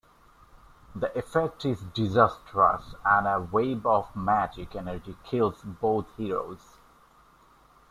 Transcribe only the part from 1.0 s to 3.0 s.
effect is disastrous